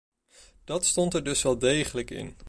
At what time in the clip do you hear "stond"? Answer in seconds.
0.85-1.13